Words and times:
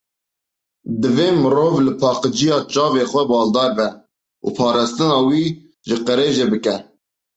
Divê 1.01 1.27
mirov 1.41 1.73
li 1.85 1.91
paqijiya 2.01 2.57
çavê 2.71 3.03
xwe 3.11 3.23
baldar 3.31 3.71
be 3.77 3.87
û 4.45 4.47
parastina 4.57 5.17
wî 5.29 5.45
ji 5.87 5.95
qirêjê 6.05 6.45
bike. 6.53 6.75